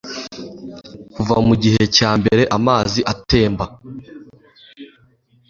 [1.13, 3.65] Kuva mugihe cyambere amazi atemba